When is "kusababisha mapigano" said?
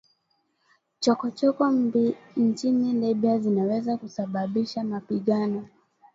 3.97-5.65